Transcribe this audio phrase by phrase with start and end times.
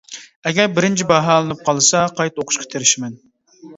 [0.51, 3.15] ئەگەر بىرىنچى باھالىنىپ قالسا قايتا ئوقۇشقا تىرىشىمەن.